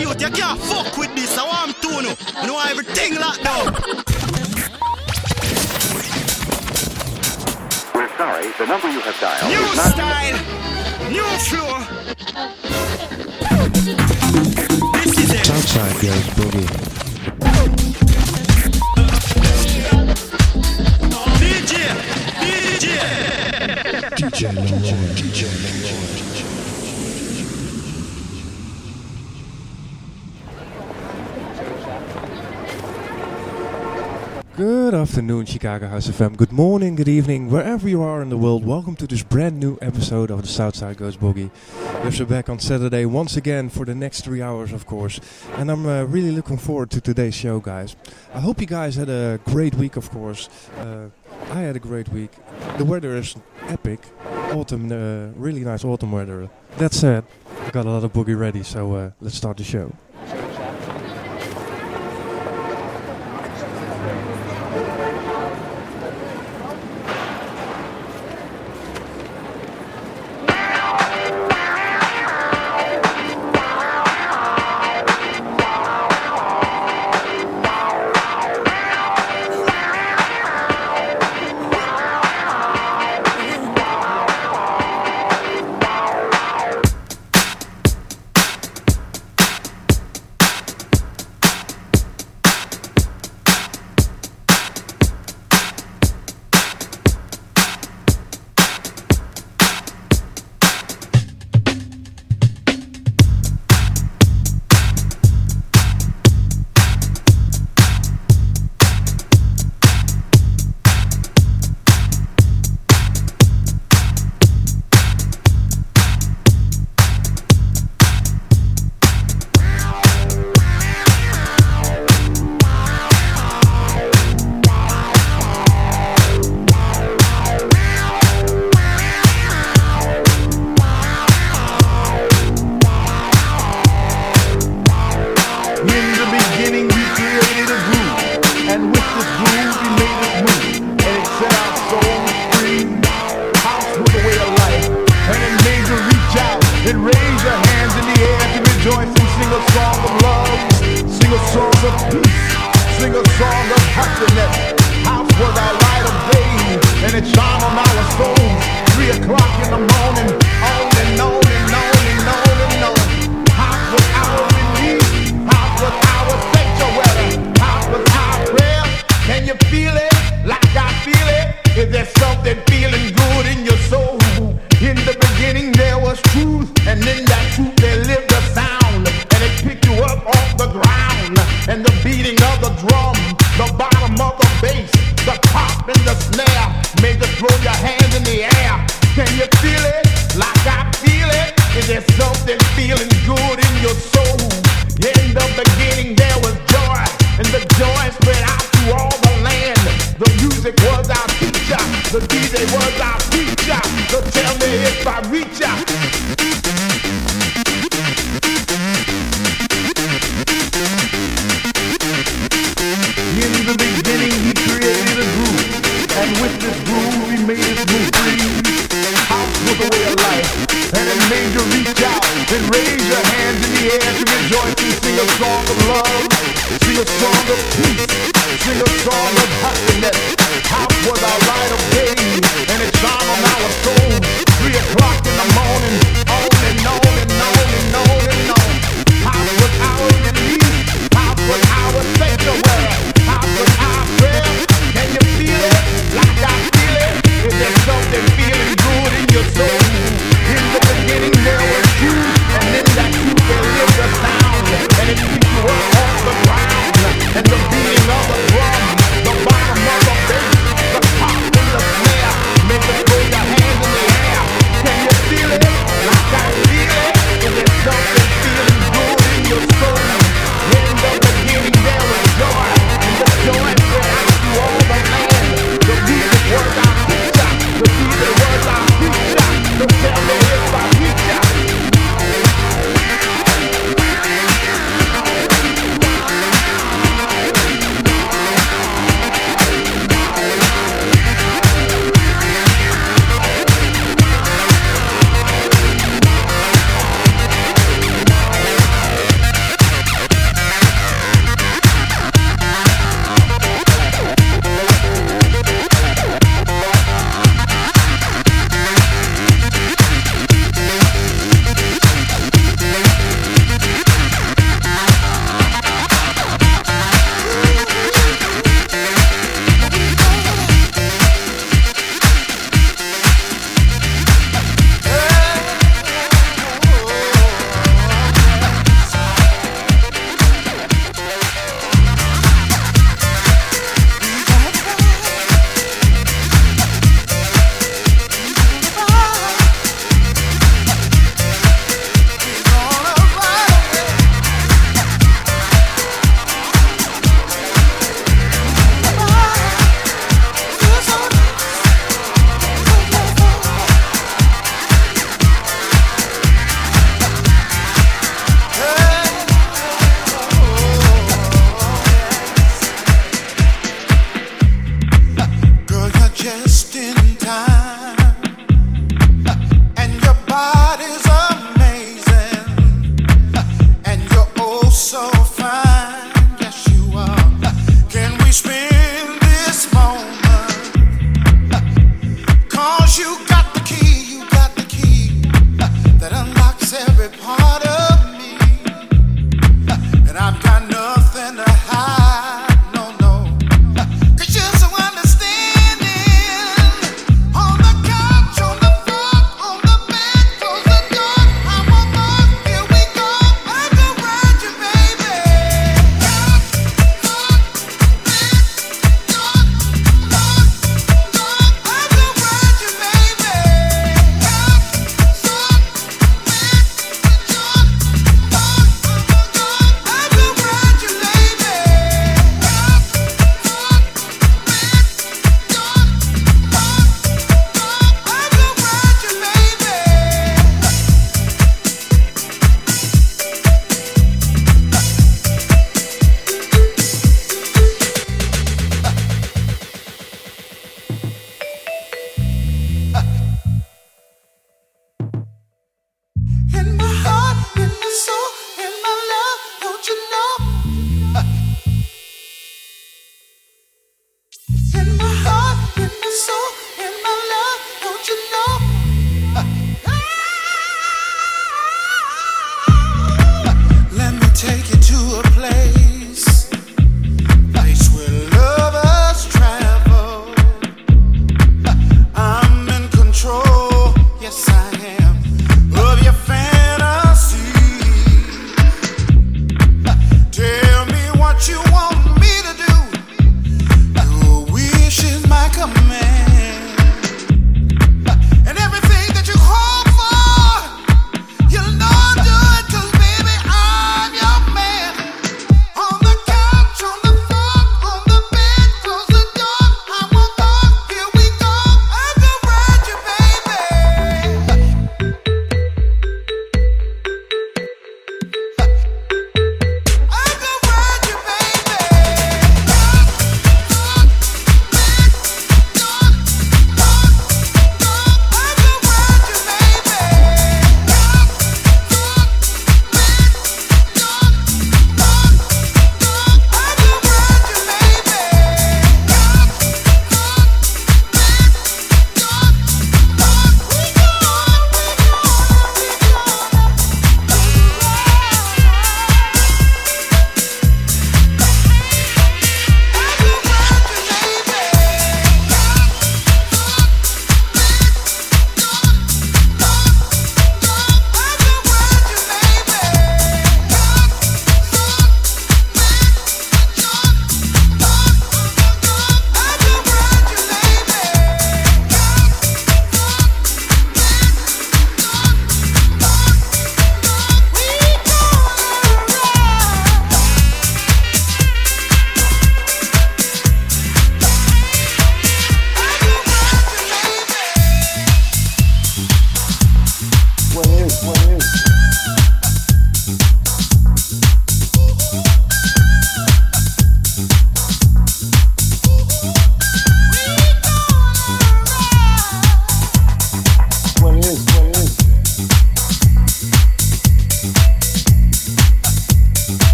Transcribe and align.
youth, 0.00 0.20
you 0.20 0.30
can't 0.30 0.60
fuck 0.60 0.96
with 0.96 1.14
this. 1.14 1.36
I 1.38 1.44
want 1.44 1.76
to 1.82 1.88
know. 2.02 2.14
Know 2.46 2.58
everything 2.70 3.14
locked 3.16 3.42
down. 3.42 3.72
We're 7.94 8.08
sorry, 8.16 8.52
the 8.58 8.66
number 8.66 8.90
you 8.90 9.00
have 9.00 9.20
dialed. 9.20 9.50
New 9.50 9.60
not... 9.76 9.92
style, 9.92 10.38
new 11.10 11.28
flow. 11.48 11.78
this 14.94 15.18
is 15.18 15.30
it. 15.34 15.48
Girls 16.00 16.28
boogie. 16.36 16.68
DJ, 21.38 21.72
DJ, 22.40 22.86
DJ, 24.16 24.40
DJ, 25.14 25.46
DJ. 25.54 26.07
Good 34.58 34.92
afternoon, 34.92 35.46
Chicago 35.46 35.86
House 35.86 36.08
FM. 36.08 36.36
Good 36.36 36.50
morning, 36.50 36.96
good 36.96 37.06
evening, 37.06 37.48
wherever 37.48 37.88
you 37.88 38.02
are 38.02 38.20
in 38.22 38.28
the 38.28 38.36
world. 38.36 38.66
Welcome 38.66 38.96
to 38.96 39.06
this 39.06 39.22
brand 39.22 39.60
new 39.60 39.78
episode 39.80 40.32
of 40.32 40.42
the 40.42 40.48
Southside 40.48 40.96
Goes 40.96 41.16
Boogie. 41.16 41.52
We're 42.02 42.26
back 42.26 42.48
on 42.48 42.58
Saturday 42.58 43.04
once 43.04 43.36
again 43.36 43.68
for 43.68 43.84
the 43.84 43.94
next 43.94 44.22
three 44.22 44.42
hours, 44.42 44.72
of 44.72 44.84
course. 44.84 45.20
And 45.58 45.70
I'm 45.70 45.86
uh, 45.86 46.02
really 46.06 46.32
looking 46.32 46.58
forward 46.58 46.90
to 46.90 47.00
today's 47.00 47.36
show, 47.36 47.60
guys. 47.60 47.94
I 48.34 48.40
hope 48.40 48.60
you 48.60 48.66
guys 48.66 48.96
had 48.96 49.08
a 49.08 49.38
great 49.44 49.76
week, 49.76 49.94
of 49.94 50.10
course. 50.10 50.48
Uh, 50.76 51.10
I 51.52 51.60
had 51.60 51.76
a 51.76 51.78
great 51.78 52.08
week. 52.08 52.32
The 52.78 52.84
weather 52.84 53.16
is 53.16 53.36
epic. 53.68 54.00
Autumn, 54.50 54.90
uh, 54.90 55.38
really 55.40 55.60
nice 55.60 55.84
autumn 55.84 56.10
weather. 56.10 56.50
That 56.78 56.92
said, 56.94 57.24
I 57.64 57.70
got 57.70 57.86
a 57.86 57.90
lot 57.90 58.02
of 58.02 58.12
boogie 58.12 58.36
ready, 58.36 58.64
so 58.64 58.92
uh, 58.96 59.10
let's 59.20 59.36
start 59.36 59.58
the 59.58 59.62
show. 59.62 59.94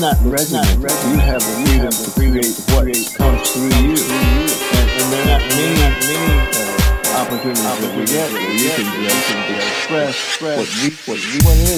not 0.00 0.16
resonant. 0.24 0.66
You 0.80 1.18
have 1.20 1.40
the 1.44 1.56
freedom 1.66 1.90
to 1.92 2.10
create 2.16 2.56
what 2.72 2.88
comes 3.16 3.50
through 3.50 3.68
you. 3.84 3.92
And, 3.92 4.88
and 4.96 5.12
there 5.12 5.22
are 5.22 5.26
not 5.26 5.42
many, 5.52 5.76
many 5.76 6.40
uh, 6.56 7.20
opportunities 7.20 7.62
that 7.62 7.96
we 7.96 8.04
get 8.06 8.32
where 8.32 8.40
you 8.50 8.70
can, 8.70 8.88
express 9.56 10.40
what 10.40 10.56
we, 10.80 10.90
what 11.04 11.18
we, 11.20 11.38
what 11.44 11.56
it 11.56 11.68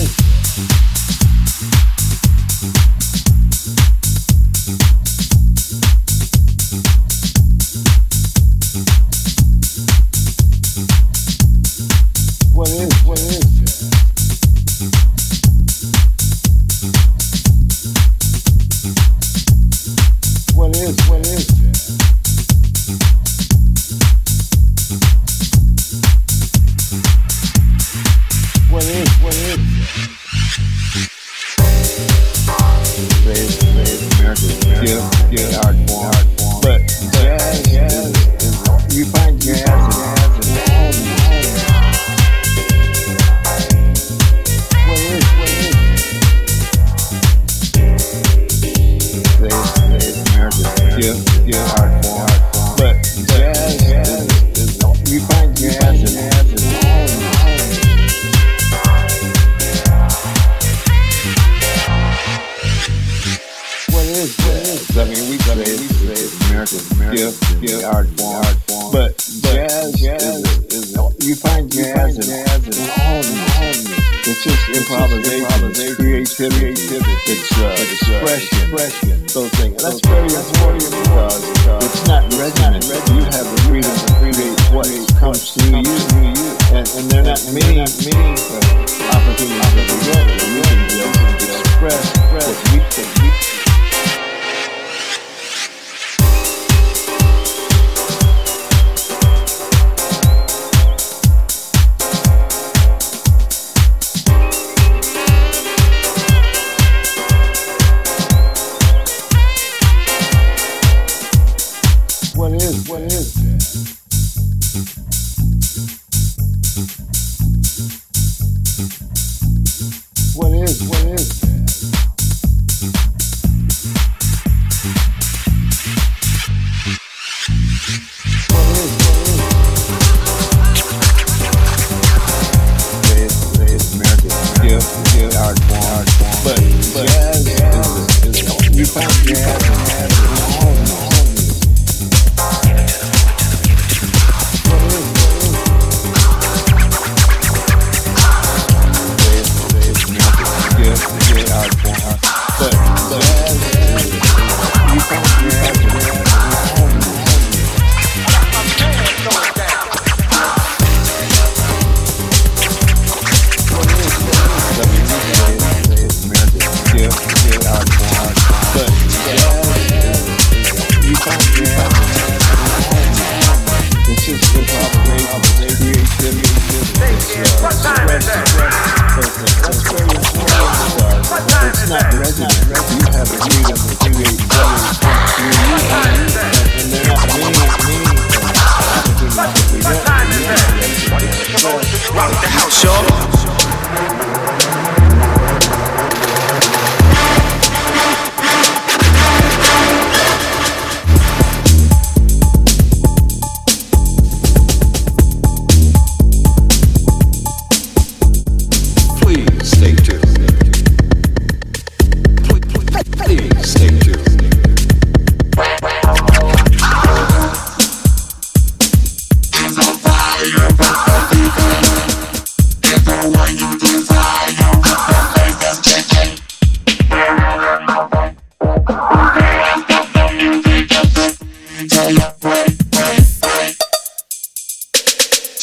is. 0.00 0.95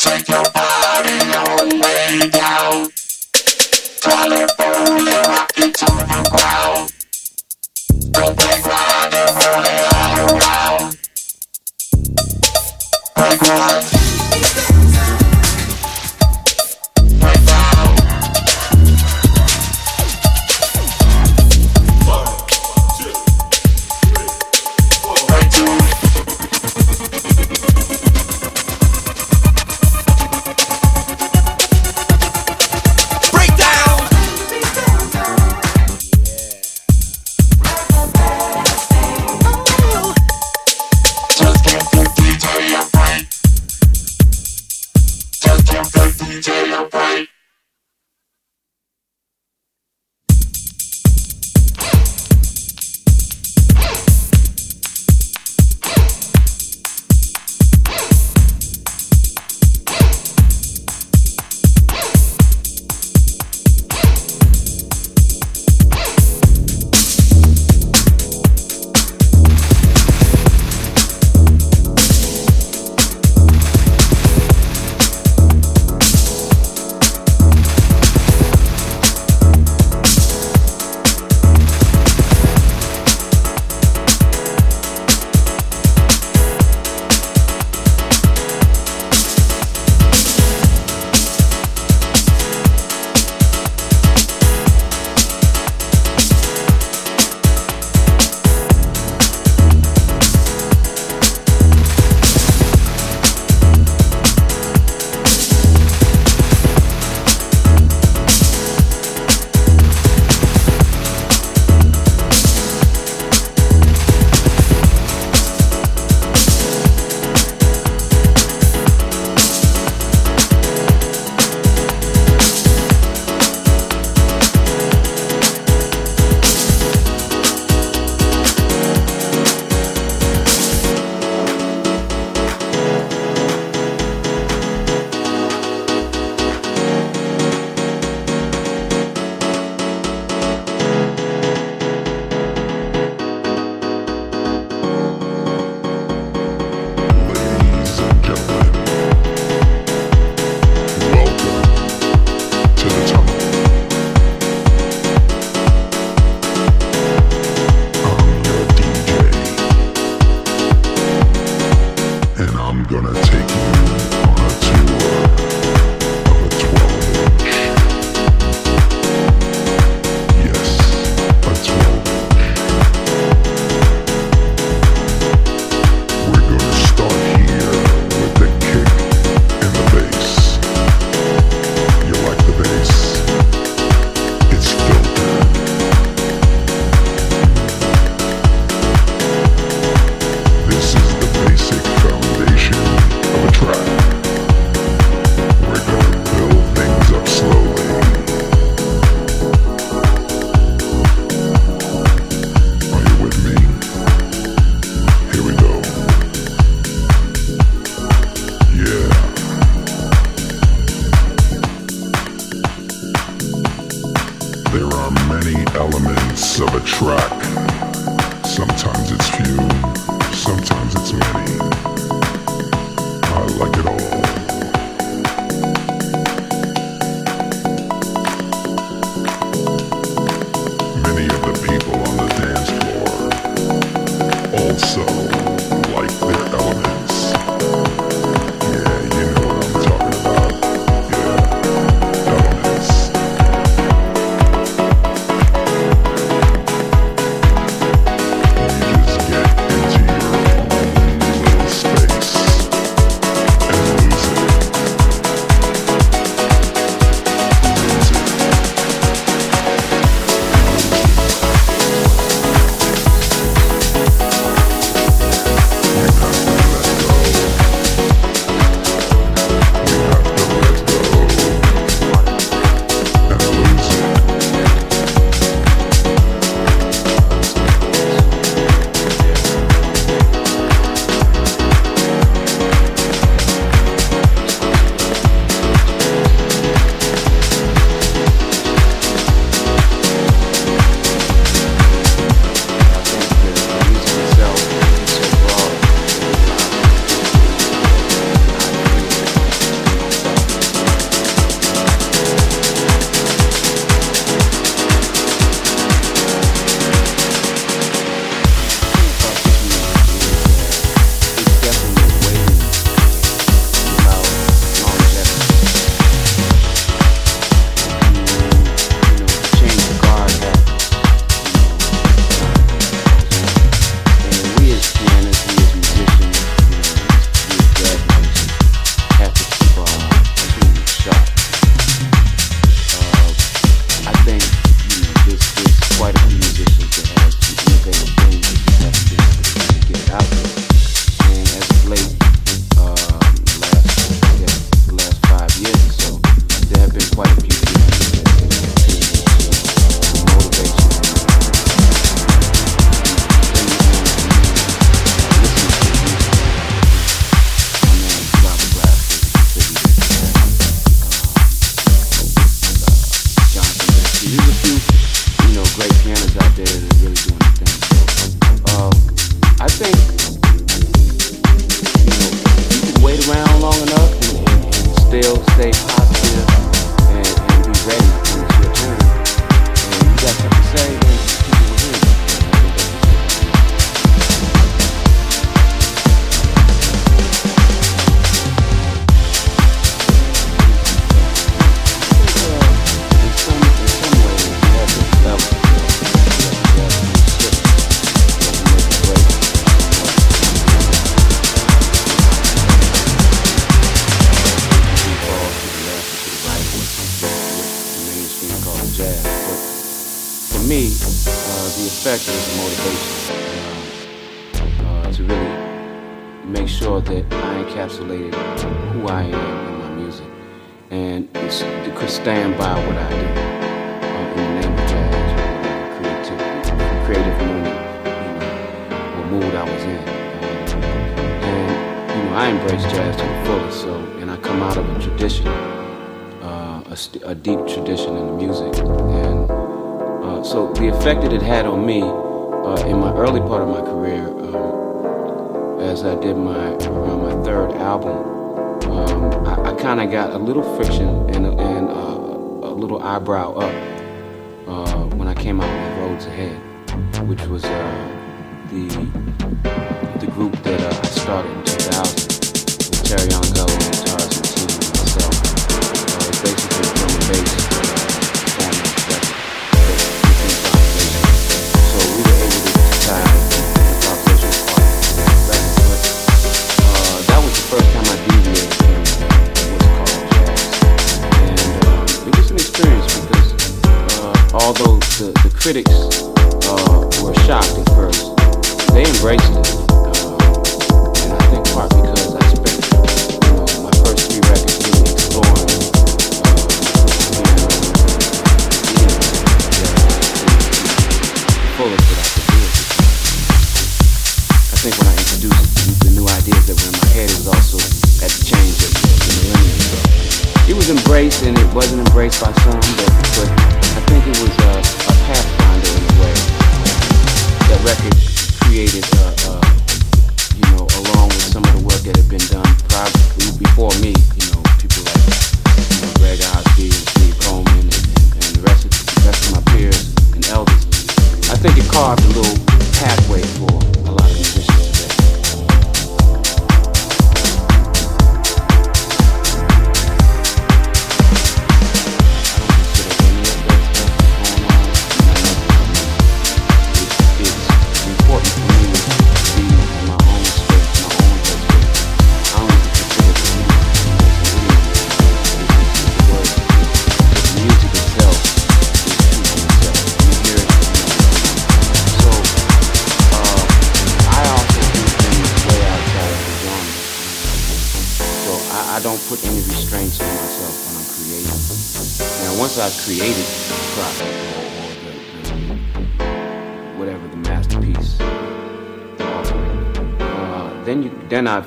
Take 0.03 0.27
your 0.27 0.43
body 0.51 1.17
all 1.33 1.65
the 1.65 1.79
way 1.81 2.29
down. 2.29 3.02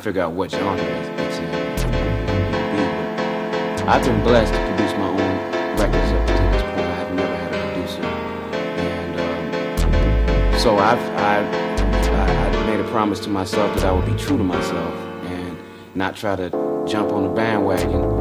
figure 0.07 0.23
out 0.23 0.35
what 0.35 0.49
genre 0.53 0.79
it's 0.79 1.39
in. 1.39 1.51
I've 3.89 4.05
been 4.05 4.23
blessed 4.23 4.53
to 4.55 4.59
produce 4.69 4.93
my 4.93 5.09
own 5.09 5.19
records 5.81 6.13
up 6.13 6.27
to 6.29 6.33
this 6.33 6.63
point. 6.63 6.87
I've 6.87 7.13
never 7.13 7.37
had 7.37 7.53
a 7.53 7.59
producer, 7.73 8.03
and 8.87 9.21
um, 10.55 10.59
so 10.61 10.79
I've 10.79 11.01
I. 11.17 11.67
I 12.07 12.67
made 12.67 12.81
a 12.81 12.89
promise 12.91 13.21
to 13.21 13.29
myself 13.31 13.75
that 13.77 13.85
I 13.85 13.93
would 13.93 14.07
be 14.07 14.17
true 14.17 14.37
to 14.37 14.45
myself 14.45 14.95
and 15.27 15.57
not 15.95 16.17
try 16.17 16.35
to 16.37 16.51
jump 16.87 17.13
on 17.13 17.25
the 17.25 17.29
bandwagon 17.29 18.16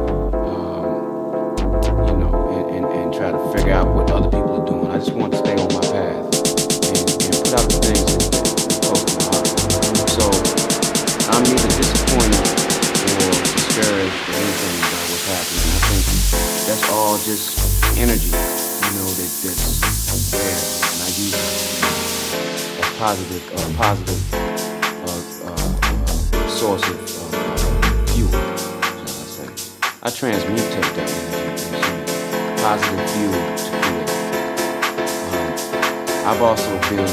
been 36.88 37.06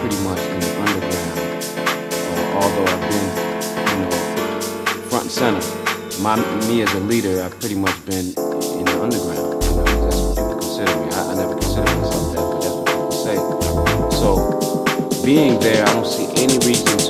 pretty 0.00 0.18
much 0.24 0.40
in 0.40 0.58
the 0.58 0.70
underground. 0.82 1.38
Uh, 1.78 2.58
although 2.58 2.86
I've 2.90 3.04
been, 3.08 3.26
you 3.86 3.96
know, 4.02 4.10
front 5.08 5.24
and 5.24 5.30
center. 5.30 5.62
My, 6.20 6.36
me 6.66 6.82
as 6.82 6.92
a 6.94 7.00
leader, 7.00 7.42
I've 7.42 7.58
pretty 7.60 7.76
much 7.76 8.04
been 8.04 8.26
in 8.26 8.84
the 8.84 9.00
underground. 9.00 9.62
You 9.62 9.70
know, 9.70 9.84
that's 9.84 10.16
what 10.16 10.36
people 10.36 10.54
consider 10.58 10.96
me. 11.00 11.12
I, 11.12 11.30
I 11.30 11.34
never 11.36 11.54
consider 11.54 11.82
myself 11.96 12.34
that, 12.34 12.42
but 12.50 12.60
that's 12.60 12.74
what 12.74 12.86
people 12.86 13.12
say. 13.12 13.36
So 14.10 15.24
being 15.24 15.60
there, 15.60 15.86
I 15.86 15.92
don't 15.92 16.06
see 16.06 16.26
any 16.42 16.58
reason 16.66 16.98
to 16.98 17.09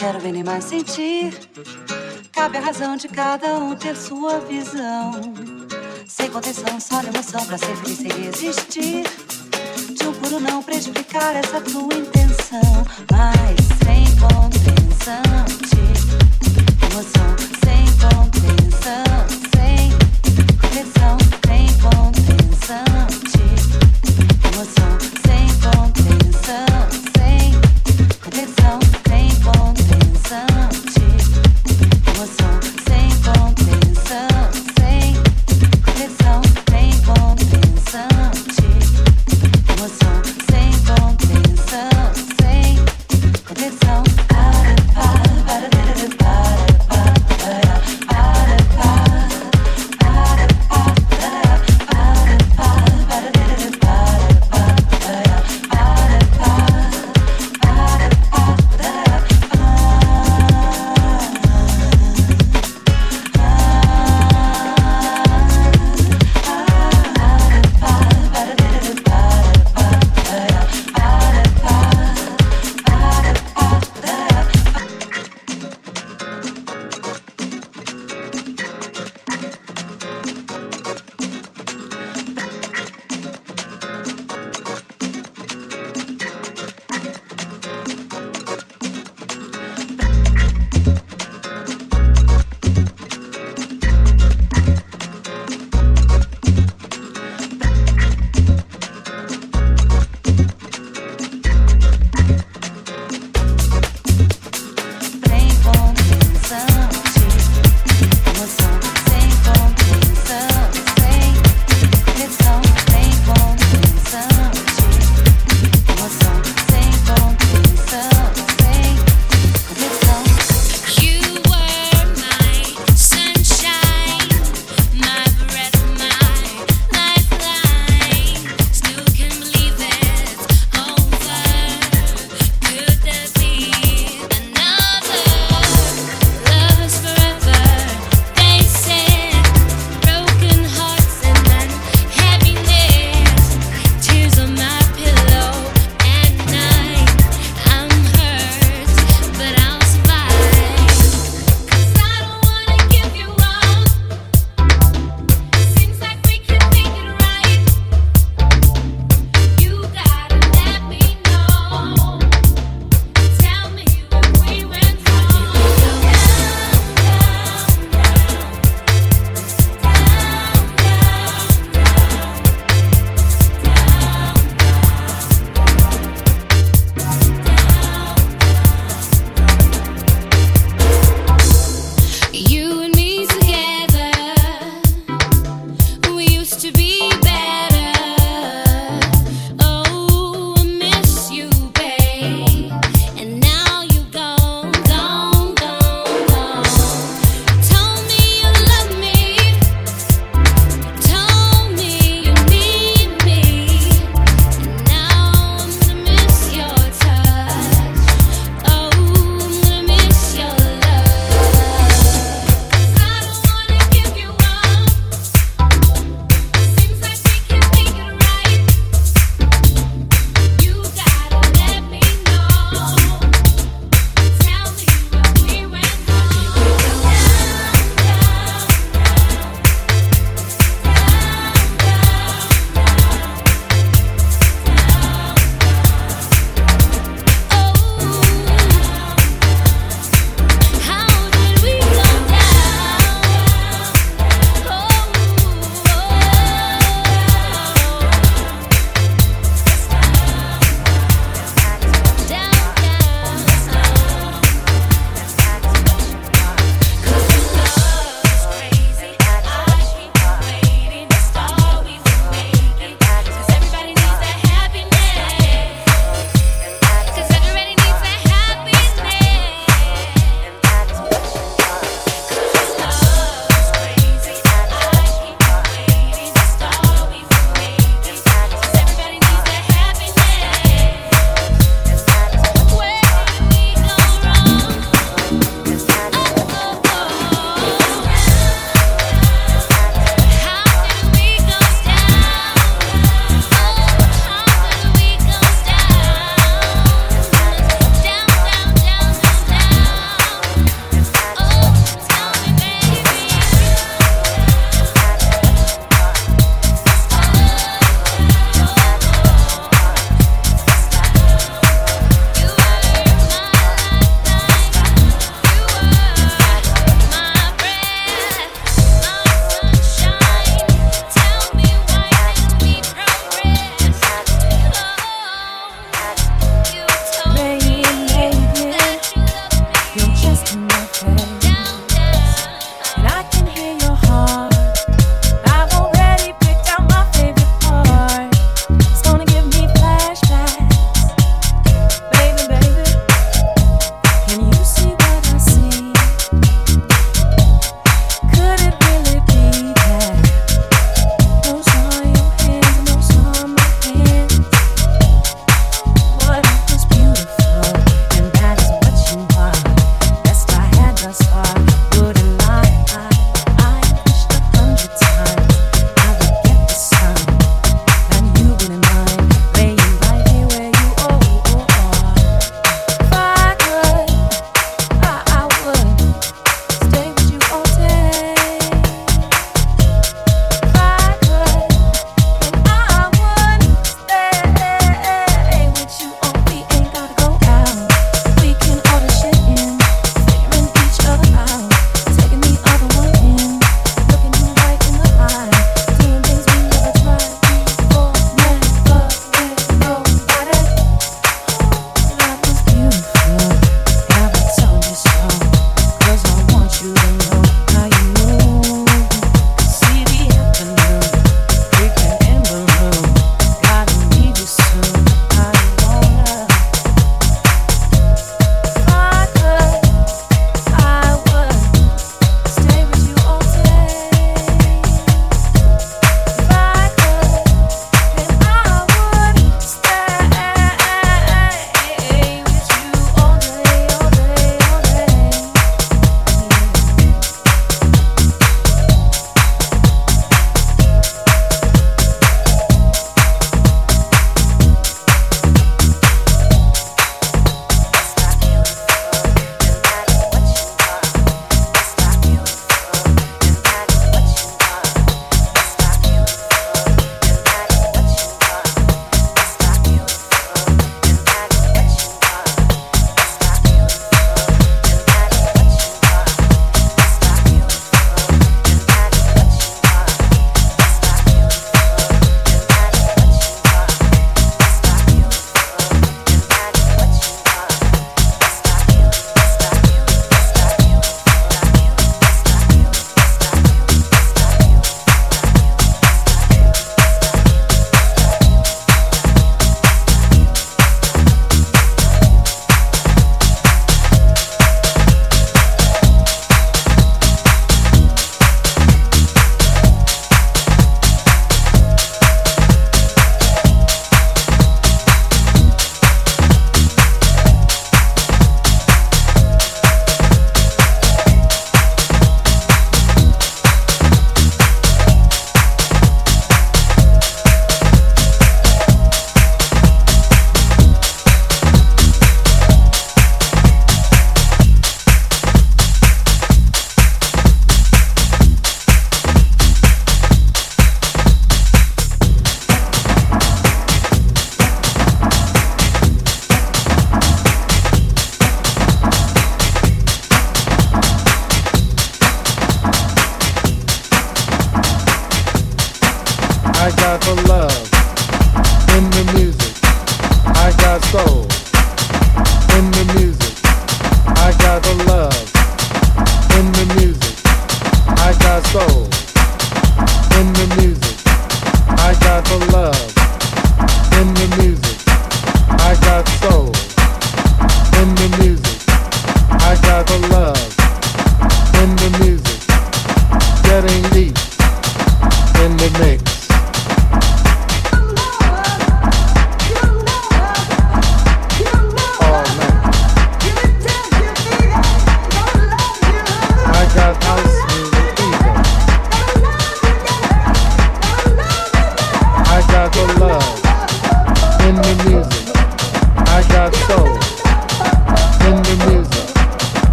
quero 0.00 0.18
ver 0.18 0.32
nem 0.32 0.42
mais 0.42 0.64
sentir. 0.64 1.38
Cabe 2.32 2.56
a 2.56 2.60
razão 2.62 2.96
de 2.96 3.06
cada 3.06 3.58
um 3.58 3.76
ter 3.76 3.94
sua 3.94 4.40
visão. 4.40 5.12
sem 6.08 6.30
contenção, 6.30 6.80
só 6.80 7.02
emoção 7.02 7.44
pra 7.44 7.58
ser 7.58 7.76
feliz 7.76 7.98
sem 7.98 8.08
existir. 8.26 9.04
De 9.94 10.08
um 10.08 10.12
puro 10.14 10.40
não 10.40 10.62
pra 10.62 10.74
explicar 10.74 11.36
essa 11.36 11.60
tua 11.60 11.94
intenção, 11.94 12.86
mas 13.12 13.60
sem 13.84 14.06
contenção 14.16 15.20
de 15.68 15.82
emoção, 16.86 17.36
sem 17.62 17.84
contenção, 18.00 19.04
sem 19.52 19.90
contenção, 20.70 21.18
sem 21.44 21.68
contenção 21.82 22.88
de 23.20 23.42
emoção, 24.48 24.96
sem 25.26 25.46
contenção, 25.60 25.89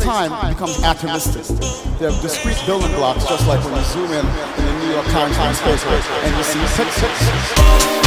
time, 0.00 0.32
it 0.32 0.54
becomes 0.54 0.76
atomistic. 0.78 1.98
They're 1.98 2.10
discrete 2.22 2.60
building 2.66 2.92
blocks, 2.96 3.26
just 3.26 3.46
like 3.46 3.62
when 3.64 3.74
you 3.76 3.82
zoom 3.82 4.10
in 4.10 4.26
in 4.26 4.64
the 4.64 4.84
New 4.84 4.92
York 4.92 5.06
Times 5.06 5.36
space 5.58 5.84
and 5.86 6.36
you 6.36 6.42
see 6.42 6.82
pixels. 6.82 7.99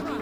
Can 0.00 0.21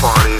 party. 0.00 0.37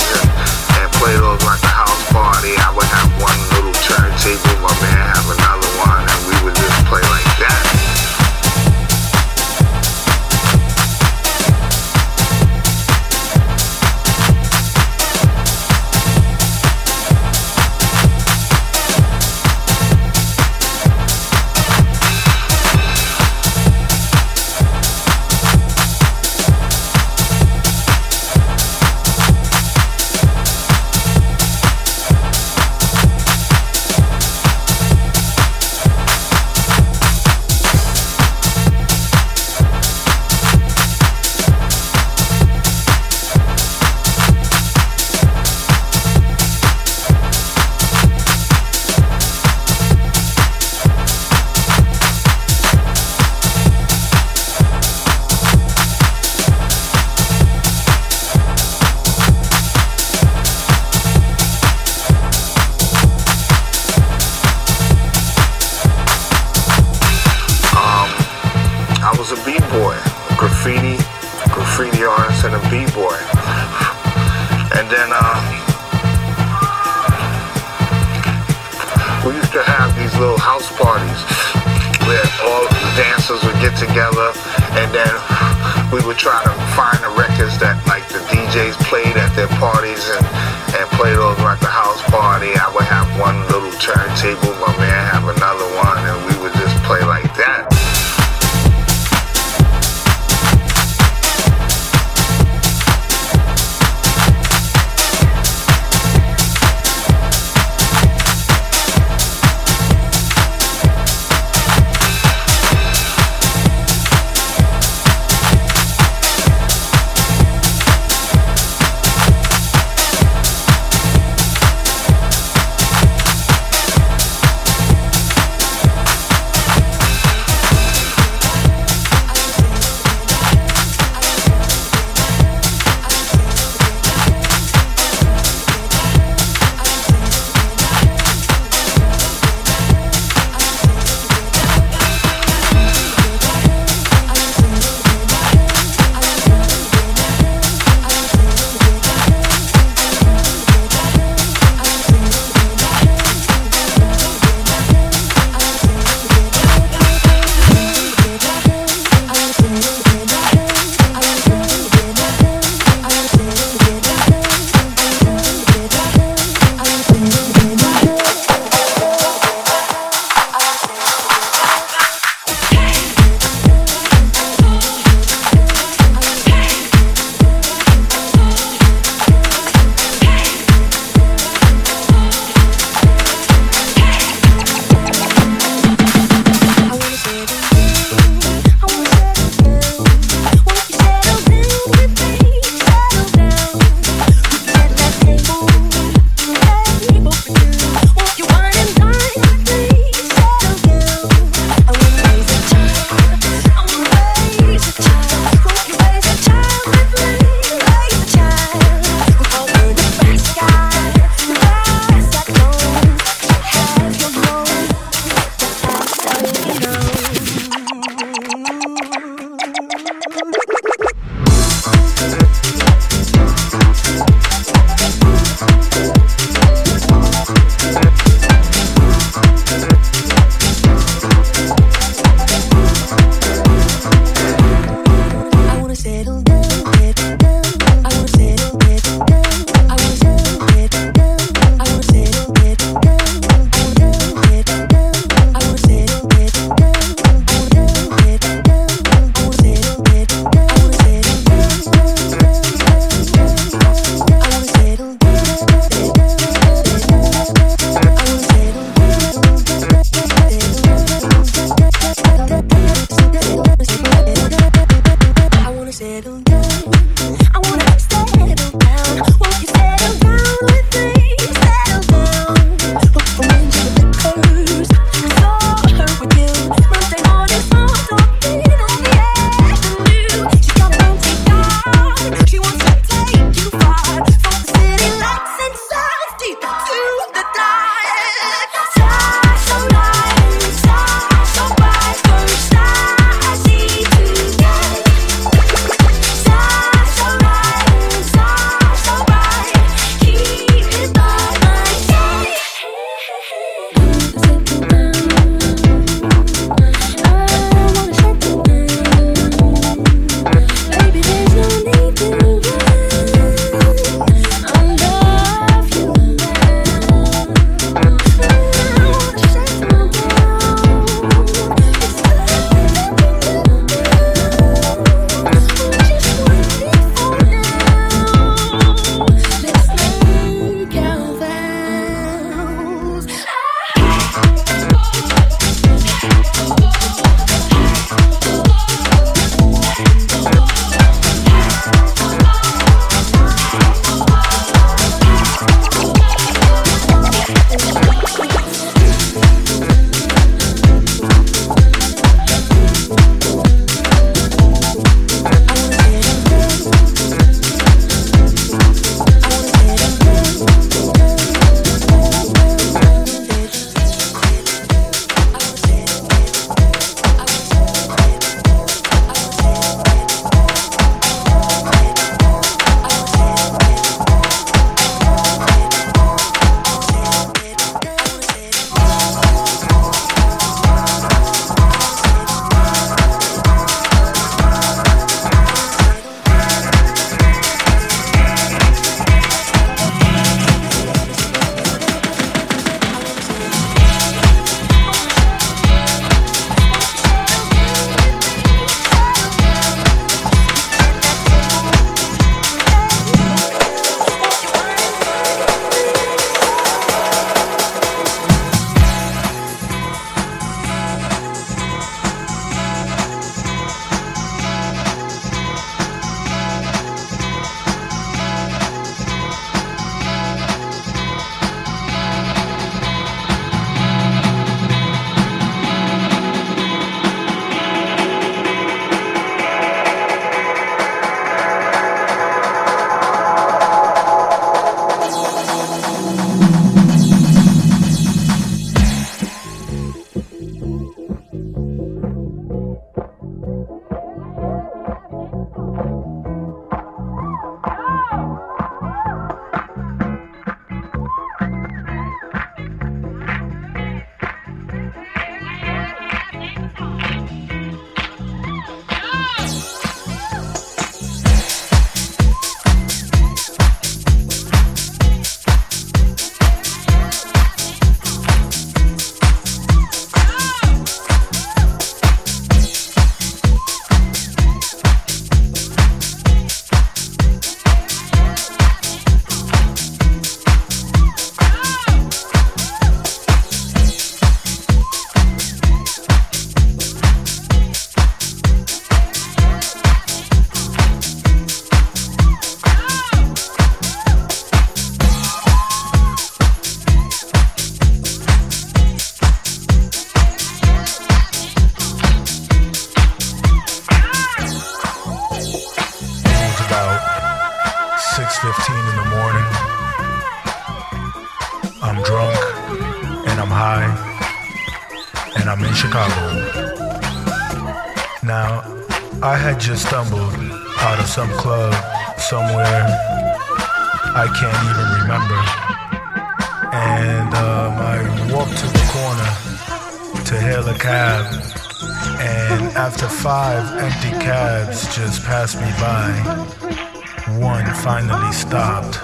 he 538.49 538.55
stopped. 538.55 539.17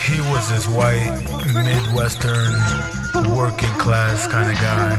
He 0.00 0.20
was 0.32 0.48
this 0.48 0.66
white, 0.68 1.20
Midwestern, 1.52 2.52
working 3.36 3.74
class 3.76 4.26
kind 4.26 4.50
of 4.50 4.56
guy. 4.56 4.96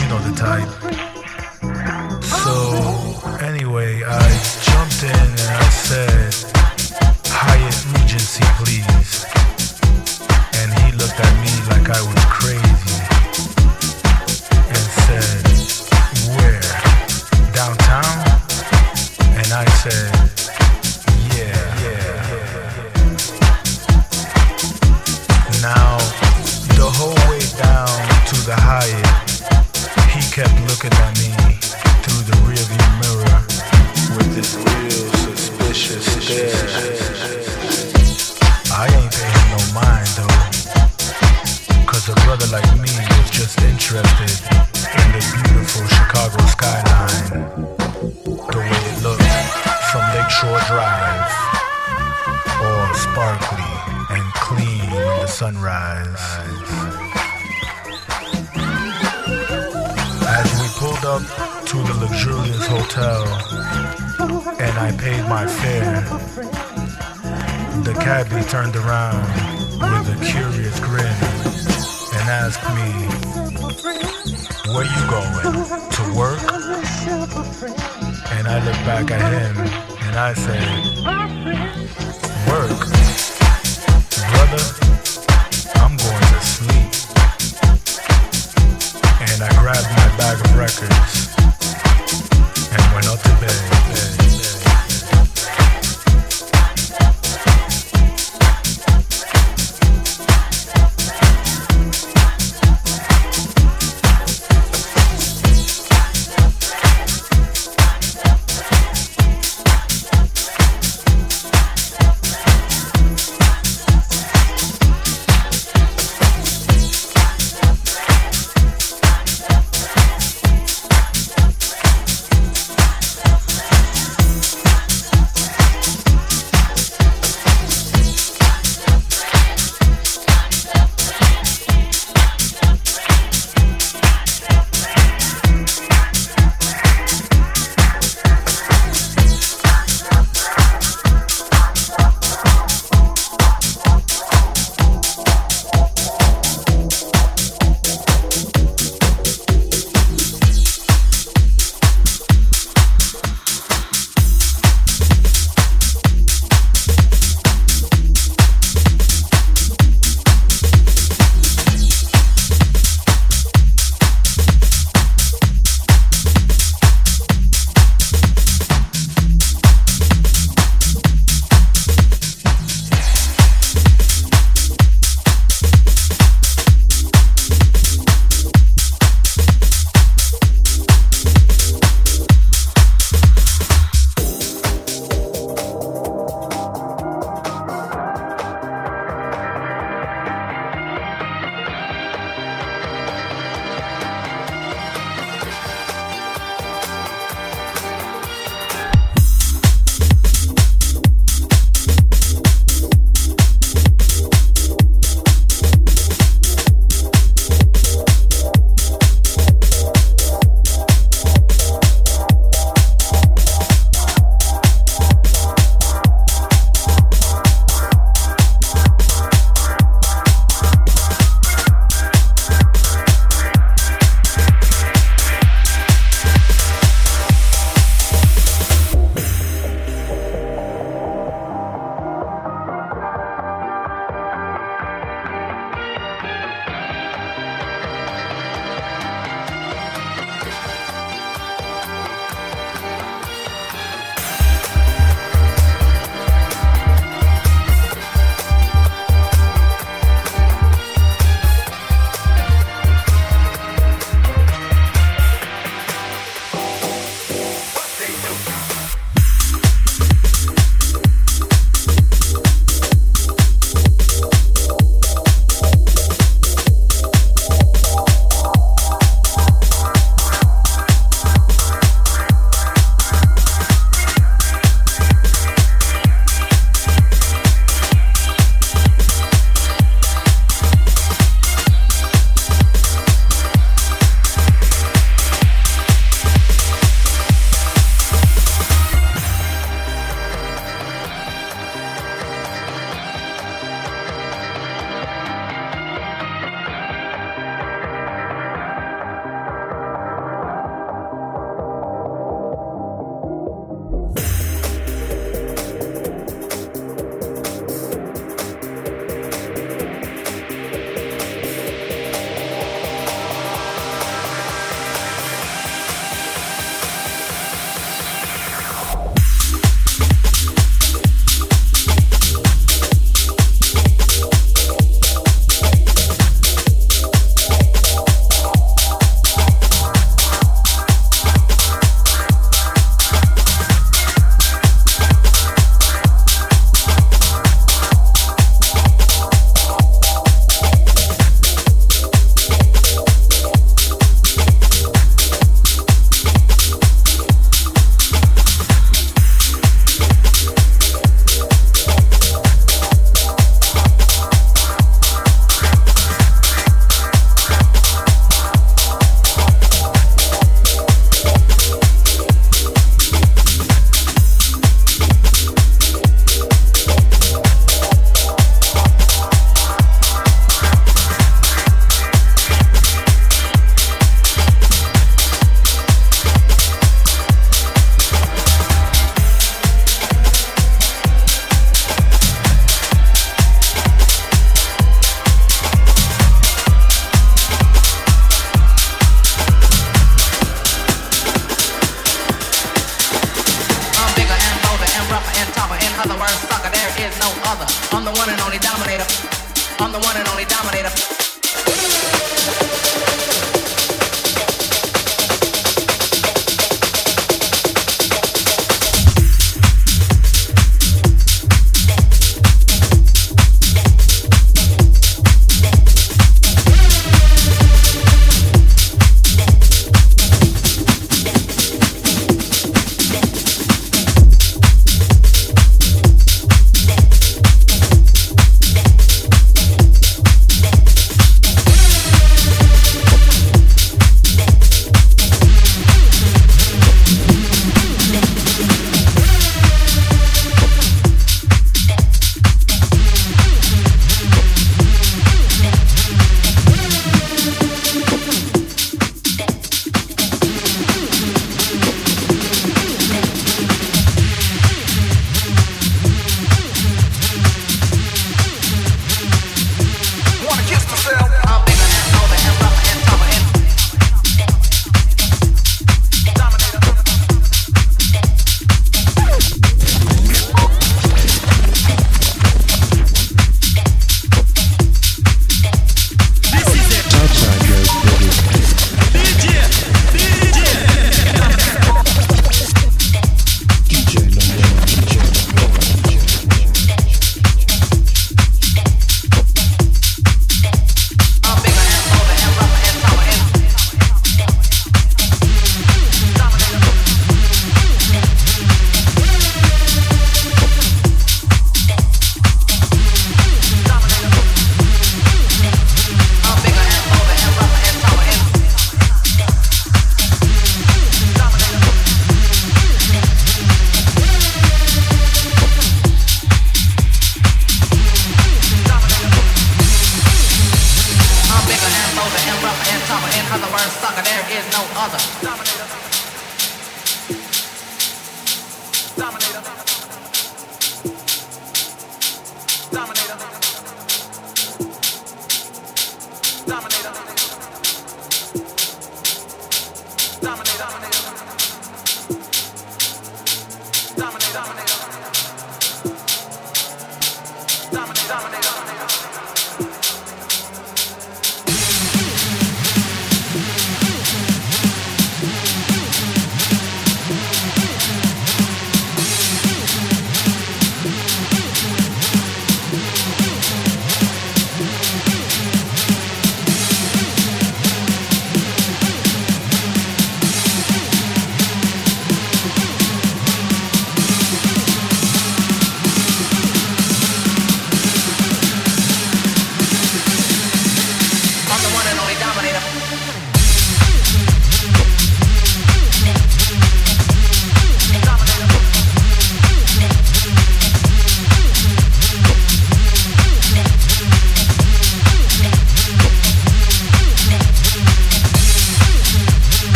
You 0.00 0.08
know 0.10 0.18
the 0.28 0.34
type. 0.36 0.93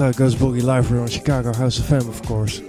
Southside 0.00 0.16
Goes 0.16 0.34
Boogie 0.34 0.62
live 0.62 0.88
here 0.88 1.00
on 1.00 1.08
Chicago 1.08 1.52
House 1.52 1.78
FM, 1.78 2.08
of 2.08 2.22
course. 2.22 2.62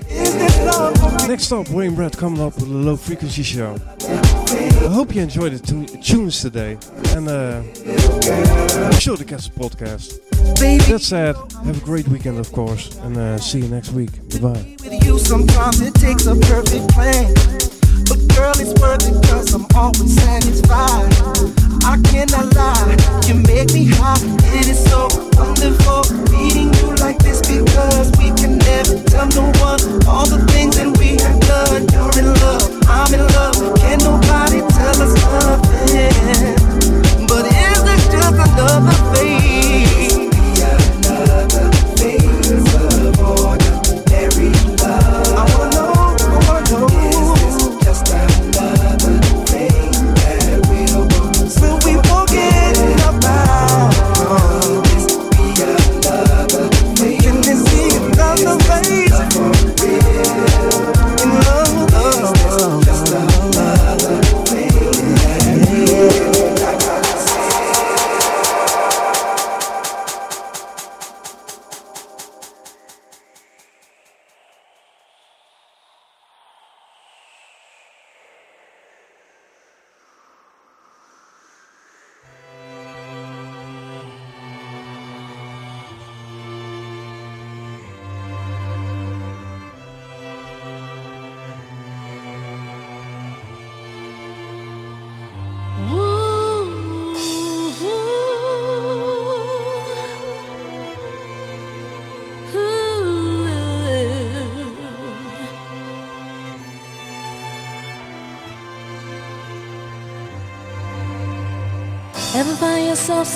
Next 1.30 1.50
up, 1.54 1.70
Wayne 1.70 1.96
Brett 1.96 2.18
coming 2.18 2.42
up 2.42 2.56
with 2.56 2.64
a 2.68 2.74
low 2.74 2.98
frequency 2.98 3.42
show. 3.42 3.78
I 4.02 4.90
hope 4.92 5.16
you 5.16 5.22
enjoyed 5.22 5.54
the 5.54 5.60
tu- 5.60 5.86
tunes 6.02 6.42
today, 6.42 6.78
and 7.16 7.30
uh, 7.30 7.62
be 8.90 9.00
sure 9.00 9.16
to 9.16 9.24
catch 9.24 9.50
the 9.50 9.58
podcast. 9.58 10.20
That 10.90 11.00
said, 11.00 11.38
have 11.64 11.82
a 11.82 11.86
great 11.86 12.06
weekend, 12.10 12.38
of 12.38 12.52
course, 12.52 12.98
and 12.98 13.16
uh, 13.16 13.38
see 13.38 13.60
you 13.60 13.70
next 13.70 13.94
week. 13.94 14.12
With 14.24 15.06
you 15.06 15.18
sometimes 15.18 15.80
it 15.80 15.94
takes 15.94 16.26
a 16.26 16.36
perfect 16.36 16.90
plan 16.90 17.34
but 18.12 18.20
girl 18.36 18.52
it's 18.60 18.76
worth 18.82 19.08
it 19.08 19.16
cause 19.30 19.54
i'm 19.54 19.66
always 19.74 20.18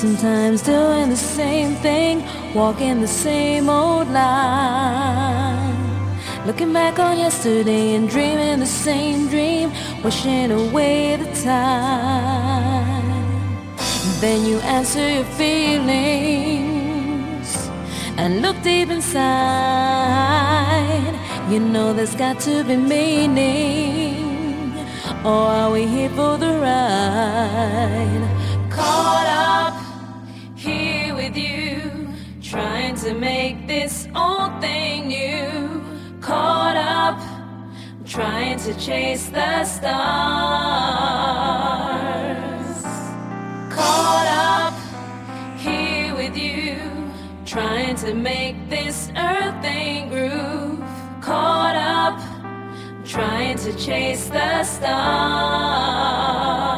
sometimes 0.06 0.61
doing 0.61 1.09
the 1.09 1.16
same 1.16 1.74
thing, 1.85 2.24
walking 2.53 3.01
the 3.01 3.08
same 3.08 3.67
old 3.69 4.08
line? 4.09 5.74
Looking 6.45 6.72
back 6.72 7.00
on 7.00 7.17
yesterday 7.17 7.95
and 7.95 8.08
dreaming 8.08 8.59
the 8.59 8.67
same 8.67 9.27
dream, 9.27 9.72
wishing 10.03 10.51
away 10.51 11.16
the 11.16 11.25
time. 11.42 13.01
Then 14.22 14.45
you 14.45 14.59
answer 14.77 15.09
your 15.09 15.30
feelings 15.40 16.67
and 18.19 18.43
look 18.43 18.61
deep 18.61 18.90
inside. 18.90 19.25
You 21.50 21.59
know 21.61 21.93
there's 21.93 22.14
got 22.16 22.40
to 22.42 22.64
be 22.64 22.77
meaning, 22.77 24.72
or 25.24 25.48
are 25.59 25.72
we 25.72 25.88
here 25.88 26.11
for 26.11 26.38
the 26.38 26.53
ride? 26.66 28.25
Caught 28.69 29.27
up 29.27 29.65
to 33.06 33.14
make 33.14 33.67
this 33.67 34.08
old 34.16 34.59
thing 34.59 35.09
new. 35.09 35.84
Caught 36.22 36.75
up, 36.75 37.19
trying 38.03 38.58
to 38.58 38.74
chase 38.80 39.27
the 39.27 39.64
stars. 39.64 39.85
Caught 43.72 44.27
up 44.27 44.74
here 45.59 46.16
with 46.16 46.35
you, 46.35 46.80
trying 47.45 47.95
to 47.98 48.16
make 48.16 48.72
this 48.72 49.11
earth 49.16 49.61
thing 49.61 50.09
groove. 50.09 50.80
Caught 51.22 51.75
up, 51.75 52.19
trying 53.06 53.59
to 53.59 53.72
chase 53.77 54.30
the 54.30 54.64
stars. 54.64 56.75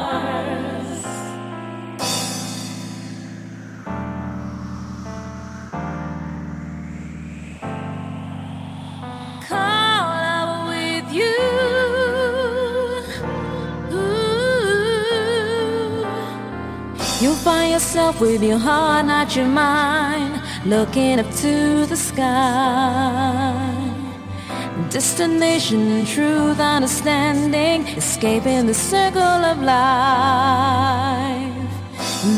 Yourself 17.77 18.19
with 18.19 18.41
your 18.41 18.57
heart, 18.57 19.05
not 19.05 19.35
your 19.35 19.45
mind, 19.45 20.41
looking 20.65 21.19
up 21.19 21.31
to 21.35 21.85
the 21.85 21.95
sky. 21.95 23.53
Destination, 24.89 26.03
truth, 26.07 26.59
understanding, 26.59 27.85
escaping 27.95 28.65
the 28.65 28.73
circle 28.73 29.21
of 29.21 29.61
life. 29.61 29.77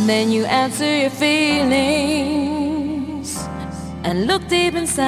Then 0.06 0.30
you 0.30 0.44
answer 0.44 0.94
your 1.04 1.10
feelings 1.10 1.70
and 4.04 4.28
look 4.28 4.46
deep 4.50 4.74
inside. 4.74 5.08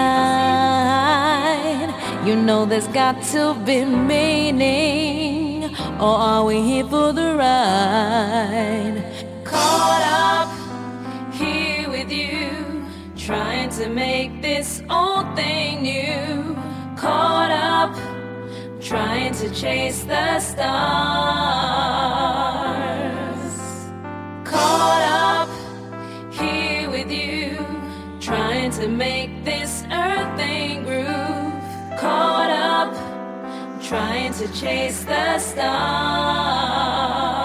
You 2.25 2.37
know 2.37 2.65
there's 2.65 2.87
got 2.87 3.21
to 3.33 3.53
be 3.65 3.83
meaning, 3.83 5.75
or 5.99 6.15
are 6.29 6.45
we 6.45 6.61
here 6.61 6.87
for 6.87 7.11
the 7.11 7.35
ride? 7.35 9.10
Caught 9.51 10.03
up 10.03 10.49
here 11.33 11.89
with 11.89 12.09
you, 12.09 12.85
trying 13.17 13.69
to 13.71 13.89
make 13.89 14.41
this 14.41 14.81
old 14.89 15.35
thing 15.35 15.81
new. 15.81 16.55
Caught 16.95 17.51
up, 17.51 17.93
trying 18.81 19.33
to 19.33 19.53
chase 19.53 20.05
the 20.05 20.39
stars. 20.39 20.61
Caught 24.45 25.03
up 25.33 25.49
here 26.33 26.89
with 26.89 27.11
you, 27.11 27.57
trying 28.21 28.71
to 28.71 28.88
make 28.88 29.43
this 29.43 29.83
earthing 29.91 30.85
groove. 30.85 31.53
Caught 31.99 32.51
up, 32.51 32.93
trying 33.83 34.31
to 34.33 34.47
chase 34.53 35.03
the 35.03 35.39
stars. 35.39 37.40